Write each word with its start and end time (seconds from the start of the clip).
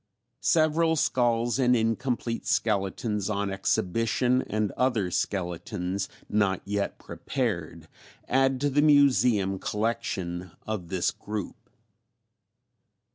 Several 0.39 0.95
skulls 0.95 1.59
and 1.59 1.75
incomplete 1.75 2.47
skeletons 2.47 3.29
on 3.29 3.51
exhibition 3.51 4.41
and 4.41 4.71
other 4.71 5.11
skeletons 5.11 6.09
not 6.27 6.63
yet 6.65 6.97
prepared 6.97 7.87
add 8.27 8.59
to 8.61 8.71
the 8.71 8.81
Museum 8.81 9.59
collection 9.59 10.49
of 10.65 10.87
this 10.87 11.11
group. 11.11 11.69